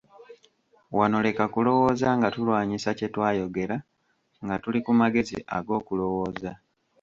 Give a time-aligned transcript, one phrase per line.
[0.97, 3.77] Wano leka kulowooza nga tulwanyisa kye twayogera
[4.43, 6.51] nga tuli ku magezi ag'okulowooza.